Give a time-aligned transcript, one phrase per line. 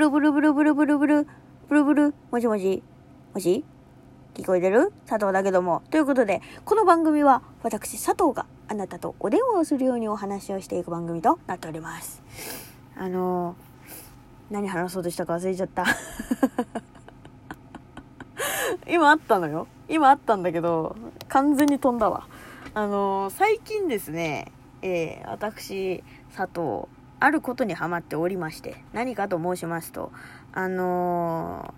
[0.00, 1.26] ルブルブルブルブルブル、
[1.68, 2.82] ブルブル、もしもし、
[3.34, 3.62] もし？
[4.32, 4.94] 聞こえてる？
[5.06, 5.82] 佐藤だけども。
[5.90, 12.22] ということで、この番組は私佐藤があなたとお電話をするようにお話をしていく番組となっております。
[12.96, 15.84] あのー、何話そうとしたか忘れちゃった。
[18.88, 19.66] 今あったのよ。
[19.86, 20.96] 今あったんだけど、
[21.28, 22.26] 完全に飛んだわ。
[22.72, 26.02] あのー、最近ですね、えー、私、
[26.34, 26.88] 佐藤、
[27.20, 30.10] あることにハマっておりまして、何かと申しますと、
[30.52, 31.74] あの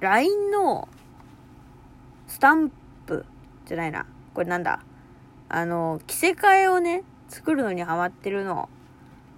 [0.00, 0.88] ー、LINE の
[2.28, 2.70] スタン
[3.04, 3.26] プ
[3.66, 4.06] じゃないな。
[4.32, 4.80] これなんだ？
[5.48, 8.68] あの、着せ替えをね、作るのにハマってるの。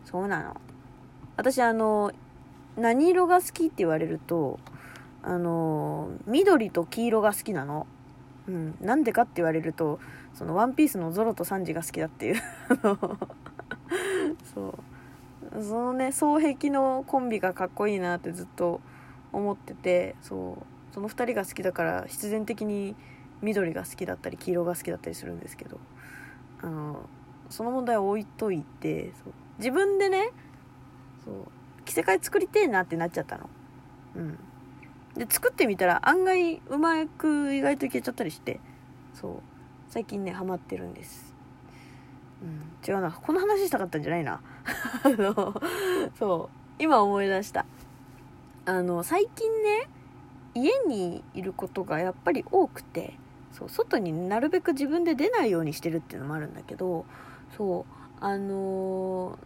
[0.04, 0.60] そうなの。
[1.36, 2.12] 私、あの、
[2.76, 4.60] 何色が好きって言われると、
[5.22, 7.86] あの、緑と黄色が好きなの。
[8.48, 8.76] うん。
[8.80, 9.98] なんでかって言われると、
[10.34, 12.36] その、ワンピースのゾロとサンジが好きだっていう。
[14.54, 14.74] そう。
[15.52, 18.80] そのね双璧のコンビがかっこいいなってずっと
[19.32, 22.94] 思っててそうその2人が好きだから必然的に
[23.42, 25.78] 緑が好きだったり黄色が好きだったりするんですけど
[26.62, 27.08] あの
[27.50, 29.12] その問題は置いといて
[29.58, 30.30] 自分でね
[31.24, 31.34] そう
[31.84, 33.48] 着せ替え作りてえなってなっちゃったの。
[34.16, 34.38] うん。
[35.16, 38.60] で作ってみたら案外うまく意外といけちゃったりして
[39.14, 39.32] そう
[39.88, 41.34] 最近ねハマってるんです、
[42.86, 43.10] 違うな。
[43.10, 44.40] この話したかったんじゃないな。
[45.04, 45.60] あの
[46.18, 46.56] そう。
[46.78, 47.64] 今思い出した。
[48.66, 49.88] あの最近ね
[50.54, 53.14] 家にいることがやっぱり多くて
[53.52, 57.06] そう外になるべく自分で出ないようにしてるっていうのもあるんだけど
[57.56, 59.38] そうあの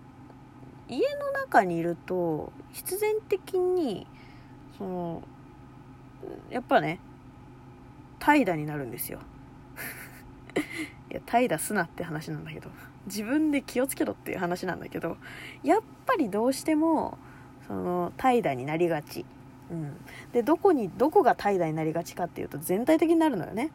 [0.89, 4.07] ー、家の中にいると必然的に
[4.79, 5.23] その
[6.48, 6.98] やっぱね
[8.19, 9.19] 怠惰になるんですよ。
[11.11, 12.70] いや怠惰すなって話なんだけど。
[13.06, 15.17] 自分で気をつけろっていう話なんだけど
[15.62, 17.19] やっぱりどうしても
[17.67, 19.25] その怠惰になりがち、
[19.70, 19.97] うん、
[20.33, 23.70] でどこにどこが怠惰になりがちかっていうと全体的になるのよね。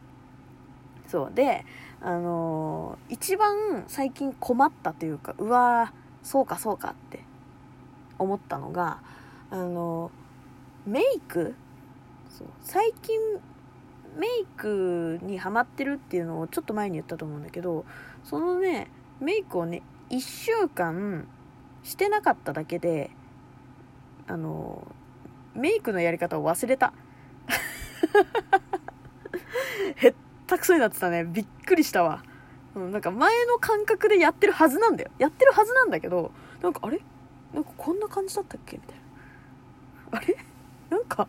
[1.08, 1.32] そう。
[1.34, 1.64] で
[2.00, 5.92] あのー、一番最近困ったというかうわ
[6.22, 7.20] そうかそうかって
[8.18, 9.00] 思ったのが
[9.50, 11.54] あのー、メイク？
[12.28, 12.48] そう。
[12.60, 13.18] 最近
[14.18, 17.84] メイクにハマってるっていうのをちょっと前に言ったと思うんだけど
[18.24, 18.90] そのね
[19.20, 21.26] メイクをね1週間
[21.82, 23.10] してなかっただけで
[24.26, 24.86] あの
[25.54, 26.92] メイクのやり方を忘れた。
[29.96, 30.14] へっ
[30.46, 31.24] たくそになってたね。
[31.24, 32.22] びっくりしたわ、
[32.74, 35.10] うん、なんか前の感覚でやってるはずなんだよ。
[35.18, 36.32] やってるはずなんだけど
[36.62, 37.00] なんかあれ？
[37.54, 38.76] なんかこんな感じだったっけ？
[38.76, 38.96] みたい
[40.12, 40.18] な。
[40.18, 40.36] あれ？
[40.90, 41.28] なんか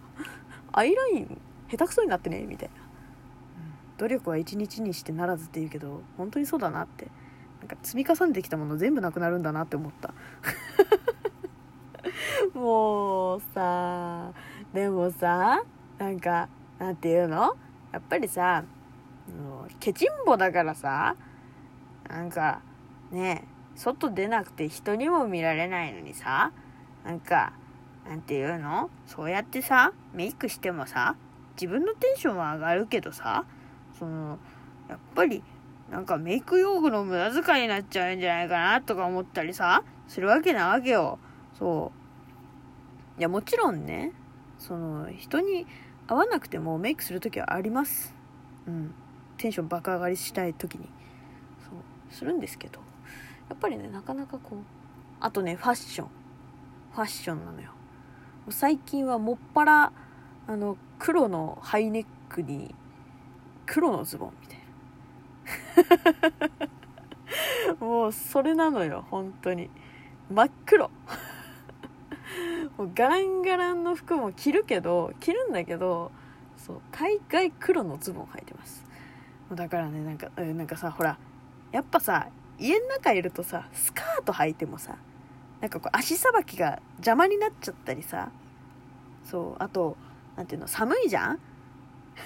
[0.72, 2.42] アイライン下手くそになってね？
[2.42, 2.76] みたいな、
[3.98, 7.08] 努力は一日にしてならずって言うけど本当にそうだなって。
[7.60, 10.14] なんか積み重ねてきたもの全部なくなるんだなって思った。
[12.54, 14.32] もうさ
[14.74, 15.64] でもさ
[15.98, 17.56] なんかなんていうの？
[17.92, 18.64] やっぱりさ
[19.80, 21.16] ケチンボだからさ
[22.08, 22.62] なんか
[23.12, 26.52] ね外出なくて人にも見られないのにさ
[27.04, 27.54] なんか
[28.08, 28.90] なんていうの？
[29.06, 31.16] そうやってさメイクしてもさ
[31.60, 33.46] 自分のテンションは上がるけどさ
[33.98, 34.38] その
[34.88, 35.44] やっぱり
[35.90, 41.18] なんかメイク用具の無駄遣いになっちゃうんじゃないかなとか思ったりさするわけなわけよ。
[41.58, 41.92] そ
[43.18, 43.20] う。
[43.20, 44.12] いやもちろんね
[44.60, 45.66] その人に
[46.08, 48.14] 会わなくてもメイクする時はあります。
[48.68, 48.94] うん。
[49.38, 50.90] テンション爆上がりしたい時に。
[51.70, 52.14] そう。
[52.14, 52.80] するんですけど。
[53.50, 54.60] やっぱりねなかなかこう
[55.22, 56.08] あとねファッション。
[56.94, 57.72] ファッションなのよ。
[58.50, 59.92] 最近はもっぱら
[60.48, 62.74] あの黒のハイネックに
[63.66, 64.57] 黒のズボンみたいな。
[67.80, 69.70] もうそれなのよ本当に。
[70.30, 70.90] 真っ黒。
[72.78, 76.12] もうガランガランの服も着るけど着るんだけど
[76.58, 78.86] そう大概黒のズボン履いてます。
[79.52, 81.18] だからねなんかなんかさほら
[81.72, 82.28] やっぱさ
[82.60, 84.96] 家の中いるとさスカート履いてもさ
[85.62, 88.30] なんかこう足さばきが邪魔になっちゃったりさ
[89.24, 89.96] そうあと
[90.38, 91.40] なんていうの、寒いじゃん？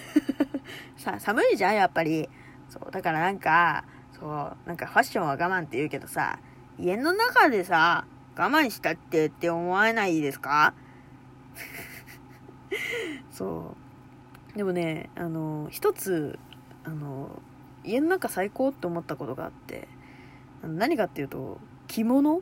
[0.97, 2.29] さ、寒いじゃん、やっぱり。
[2.71, 3.83] そう、だからなんか、
[4.17, 6.39] そう、なんかファッションは我慢って言うけどさ、
[6.79, 8.05] 家の中でさ、
[8.37, 10.73] 我慢したってって思わないですか？
[13.29, 13.75] そ
[14.55, 14.57] う。
[14.57, 16.39] でもね、あの、一つ、
[16.85, 17.41] あの、
[17.83, 19.89] 家の中最高って思ったことがあって、
[20.63, 22.41] 何かっていうと、着物？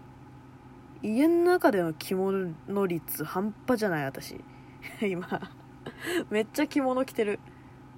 [1.01, 2.53] 家の中での着物
[2.85, 4.39] 率半端じゃない私。
[5.01, 5.27] 今。
[6.29, 7.39] めっちゃ着物着てる。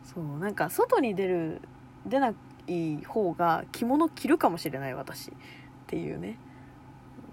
[0.03, 1.61] そうなんか外に出る
[2.05, 2.33] 出な
[2.67, 5.33] い方が着物着るかもしれない私っ
[5.87, 6.37] ていうね。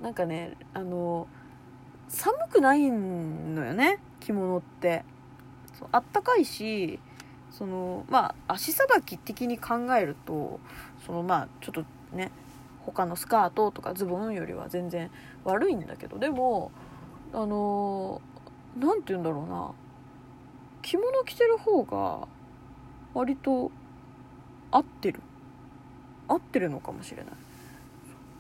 [0.03, 1.27] なんかねあの
[2.09, 5.05] 寒くないのよね着物って。
[5.79, 6.99] そうあったかいし
[7.51, 10.59] そのまあ足さばき的に考えると
[11.07, 11.85] そのまあちょっと
[12.17, 12.33] ね
[12.85, 15.11] 他のスカートとかズボンよりは全然
[15.45, 16.73] 悪いんだけどでも
[17.33, 18.21] あの
[18.77, 19.73] 何て言うんだろうな。
[20.83, 22.27] 着物着てる方が
[23.13, 23.71] 割と
[24.71, 25.21] 合ってる。
[26.29, 27.25] 合ってるのかもしれない。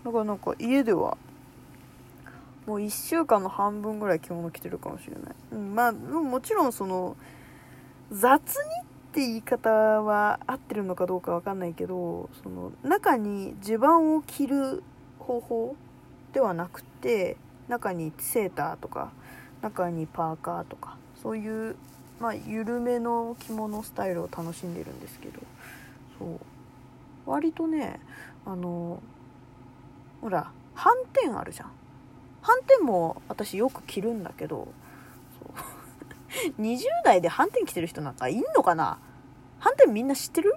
[0.04, 1.18] だからなんか家では
[2.68, 7.16] もう1週間の半分ぐらい着物着てるかもしれない、うん、まあもちろんその
[8.12, 14.82] 雑にって言い方は合ってるのかどうか分かんないけどその中に襦袢を着る
[15.18, 15.76] 方法
[16.34, 17.38] ではなくて
[17.68, 19.12] 中にセーターとか
[19.62, 21.74] 中にパーカーとかそういう
[22.20, 25.40] まあ緩めの着物スタイルを楽しんでるんですけど。
[26.18, 26.38] そう。
[27.26, 28.00] 割とね
[28.46, 29.02] あの
[30.20, 31.70] ほら斑点あるじゃん。
[32.42, 34.68] 斑点も私よく着るんだけど
[36.58, 38.98] 20 代で斑点着てる人なんかいんのかな？
[39.60, 40.54] 斑点みんな知ってる？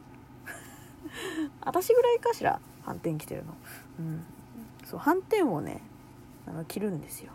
[1.62, 3.54] 私ぐらいかしら斑点着てるの。
[4.00, 4.25] うん。
[4.86, 5.81] そう斑点をね
[6.48, 7.31] あの着るんですよ。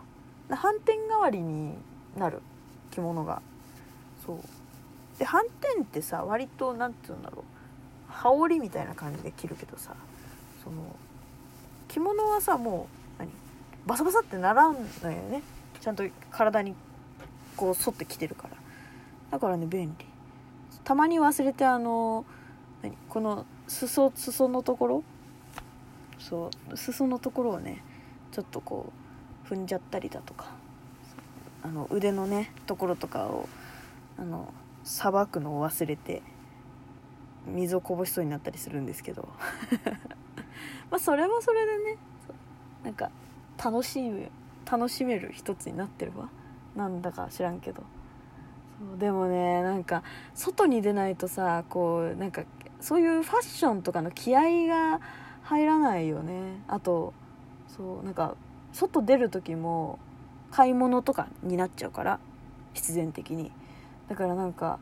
[0.49, 1.77] 斑点代わりに
[2.15, 2.41] なる。
[2.91, 3.41] 着物が。
[4.25, 4.39] そう。
[5.19, 7.56] で斑点ってさ割と何て言うんだろう。
[8.09, 9.95] 羽織みたいな感じで着るけどさ
[10.63, 10.95] その
[11.87, 12.87] 着物はさも
[13.17, 13.29] う何？
[13.85, 15.41] バサバサってならんのよね。
[15.79, 16.75] ちゃんと体に
[17.55, 18.57] こう沿ってきてるから。
[19.31, 20.05] だからね便利。
[20.83, 22.25] たまに忘れてあの
[22.81, 22.97] 何？
[23.09, 25.03] この裾裾のところ？
[26.19, 27.83] そう裾のところをね
[28.31, 28.91] ちょっとこ
[29.49, 30.51] う踏んじゃったりだとか。
[31.63, 33.49] あの腕のねところとかを
[34.17, 36.21] あのさばくのを忘れて
[37.47, 39.27] 水をこぼしそうになったりするんですけど。
[40.89, 41.97] まあそれはそれでね
[42.83, 43.11] なんか
[43.63, 44.29] 楽しむ
[44.69, 46.29] 楽しめる一つになってるわ。
[46.75, 47.83] なんだか知らんけど。
[48.79, 50.03] そうでもねなんか
[50.35, 52.43] 外に出ないとさこうなんか
[52.79, 55.01] そういうファッションとかの気合が
[55.43, 56.61] 入らないよね。
[56.67, 57.13] あと
[57.67, 58.35] そうなんか
[58.73, 59.99] 外出る時も
[60.51, 62.19] 買い物とかになっちゃうから
[62.73, 63.51] 必然的に。
[64.07, 64.79] だからなんか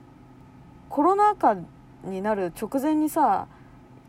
[0.90, 1.56] コロナ禍
[2.06, 3.48] になる直前にさ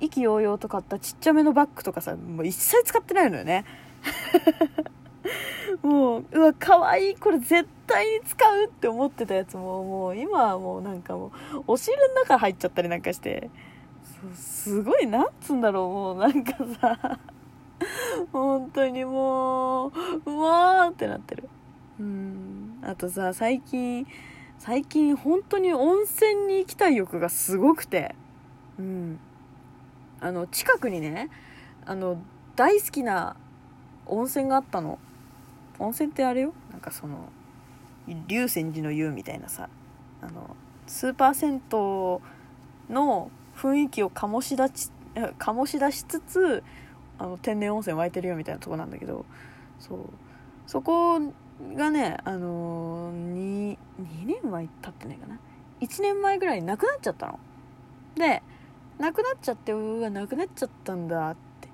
[0.01, 3.65] 意気揚々と買ったちっちゃめのバッグとかさもう一切使ってないのよね。
[5.83, 13.51] もううわ可愛いこれ絶対に使うって思ってたやつももう今はもうなんかもうお尻の中入っちゃったりなんかして。
[14.35, 17.19] すごいなんつうんだろうもうなんかさ。
[18.33, 19.93] 本当にもう
[20.27, 21.49] うわーってなってる。
[22.01, 22.79] うん。
[22.83, 24.07] あとさ最近
[24.59, 28.15] 最近本当に温泉に行きたい欲がすごくて。
[28.79, 29.19] うん。
[30.21, 31.29] あの近くにね
[31.85, 32.17] あの
[32.57, 33.37] 大好きな
[34.07, 34.99] 温泉があったの。
[35.79, 36.53] 温泉ってあれよ？
[36.71, 37.29] なんかその
[38.29, 39.69] 竜泉寺の湯みたいなさ。
[40.23, 40.57] あの
[40.87, 41.61] スーパー銭湯
[42.93, 44.91] の雰囲気を醸し出し
[45.39, 46.65] 醸し出しつつ
[47.19, 49.25] あの天然温泉湧いてるよみたいなとこなんだけど。
[49.79, 49.99] そう。
[50.67, 51.21] そこ
[51.75, 55.39] がねあのー、2, 2年は経ってないかな。
[55.81, 57.39] 1年前ぐらいになくなっちゃったの。
[58.15, 58.43] で
[58.99, 61.69] なくなっちゃってうわなくなっちゃったんだって。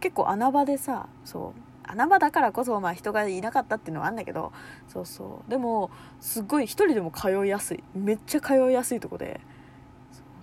[0.00, 4.52] 結構穴場でさそう穴場だからこそまあ人がいなかったっていうのはあんだけど
[4.88, 5.50] そうそう。
[5.50, 5.90] でも
[6.20, 7.82] すごい一人でも通いやすい。
[7.94, 9.40] めっちゃ通いやすいとこで。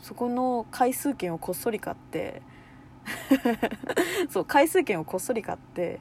[0.02, 2.42] そこの回数券をこっそり買って
[4.30, 6.00] そう回数券をこっそり買って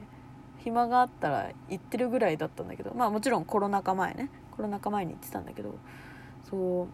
[0.63, 5.75] 暇があったら行ってるぐらいだったんだけどまあもちろんコロナ禍前ねコロナ禍前に行ってたんだけど
[6.49, 6.87] そ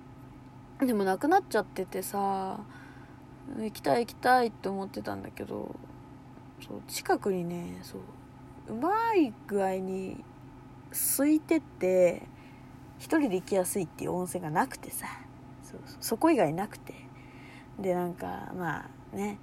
[0.81, 0.85] う。
[0.85, 2.59] でもなくなっちゃっててさ
[3.57, 5.73] 行きたい行きたいって思ってたんだけど
[6.67, 10.23] そう近くにねそううまい具合に
[11.17, 12.23] 空いてて
[12.97, 15.07] 一人で行きやすいっていう温泉がなくてさ
[15.63, 17.05] そうそこ以外なくて。
[17.79, 19.37] でなんかまあね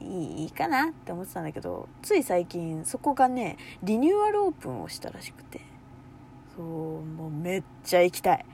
[0.00, 5.60] いいかなって思ってたんだけどつい最近そこがねリニューアルオープンをしたらしくて。
[6.58, 6.66] そう
[7.04, 8.44] もうめっちゃ行きたい。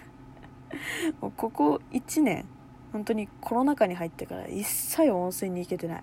[1.20, 2.44] もうここ1年
[2.92, 6.02] 本当にコロナ禍に入ってから一切温泉に行けてない。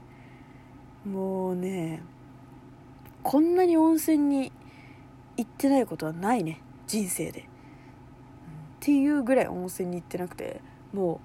[1.07, 2.03] もうね
[3.23, 4.51] こんなに温泉に
[5.37, 7.43] 行ってないことはないね人生で、っ
[8.81, 10.59] ていうぐらい温泉に行ってなくて
[10.91, 11.21] も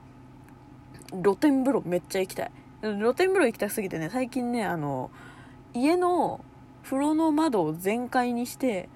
[1.13, 2.53] う露天風呂めっちゃ行きたい。
[2.83, 5.11] 露天風呂行きたすぎてね最近ねあの
[5.75, 6.45] 家の
[6.83, 8.89] 風呂の窓を全開にして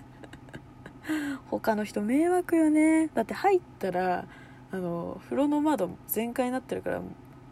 [1.50, 3.08] 他の人迷惑よね。
[3.08, 4.26] だって入ったら
[4.72, 7.00] あの風呂の窓全開になってるから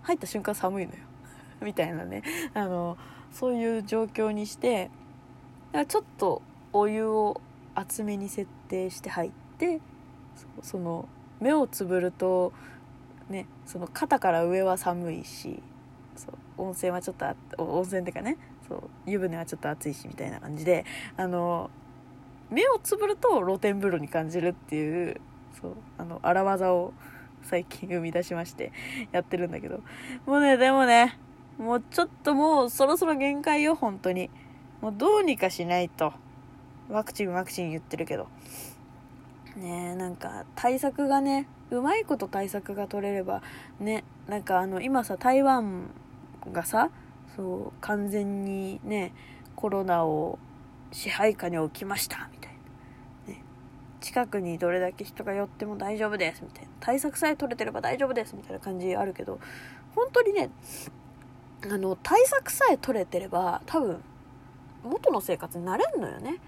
[0.02, 0.99] 入った瞬間寒いのよ。
[1.62, 2.23] みたいなね。
[2.54, 2.97] あの
[3.30, 4.90] そういう状況にして
[5.88, 6.42] ちょっと
[6.73, 7.40] お湯を
[7.75, 9.80] 厚めに設定して入って
[10.62, 11.08] その
[11.40, 12.52] 目をつぶると
[13.28, 15.62] ねその肩から上は寒いし
[16.56, 17.26] 温泉はちょっと
[17.62, 18.37] 温泉っていうかね
[18.68, 20.85] そう湯船はちょっと暑いしみたいな感じで
[21.16, 21.70] あの
[22.50, 25.20] 目をつぶると露天風呂に感じるっていう
[25.61, 26.92] そうあの荒技を
[27.42, 28.73] 最近生み出しまして
[29.12, 29.80] やってるんだけど。
[30.26, 31.18] もうねでもね
[31.58, 34.30] もうちょっともうそろそろ限界よ本当に。
[34.80, 36.12] もうどうにかしないと。
[36.88, 38.28] ワクチンワクチン言ってるけど。
[39.59, 43.43] ねなんか対策がねうまいこと対策が取れれば
[43.81, 45.91] ねなんかあの今さ台湾
[46.53, 46.91] がさ
[47.37, 49.12] そう完全にね
[49.55, 50.38] コロナを
[50.93, 52.53] 支配下に置きましたみたい
[53.29, 53.45] な、ね、
[54.00, 56.71] 近くにどれだけ人が寄っても大丈夫ですみたいな。
[56.81, 59.38] 対策さえ取れてれば大丈夫ですみたいな感じあるけど
[59.95, 60.50] 本当にね
[61.65, 64.03] あの対策さえ取れてれば多分
[64.85, 66.38] 元の生活になれんのよね。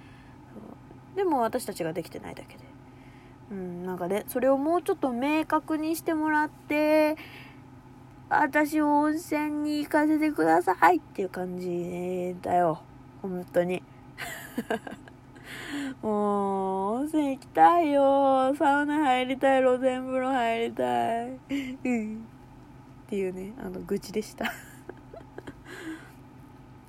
[1.16, 2.69] でも私たちができてないだけで。
[3.50, 7.16] うんなんかねそれをもうちょっと明確にしてもらって
[8.28, 12.80] 私を温泉に行かせてくださいっていう感じだよ。
[13.22, 13.82] 本当に。
[16.00, 18.54] もう温泉行きたいよ。
[18.54, 21.38] サウナ入りたい露天風呂入りたい。
[21.84, 22.24] うん。
[23.06, 24.44] っていうねあの愚痴でした。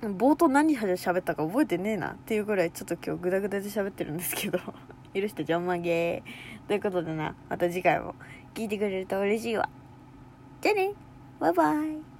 [0.00, 4.60] 冒頭何喋ったか覚えてねえなっていうぐらいちょっと今日グダグダで喋ってるんですけど。
[5.14, 6.22] 許してちょんまげ
[6.68, 8.14] ということでなまた次回も
[8.54, 9.68] 聞いてくれると嬉しいわ。
[10.60, 10.92] じゃあね。
[11.40, 12.11] バイバイ。